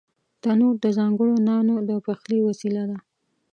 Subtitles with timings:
[0.41, 2.97] تنور د ځانگړو نانو د پخلي وسیله ده